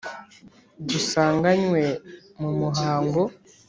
[0.89, 1.83] dusanganywe
[2.39, 3.21] mu muhango.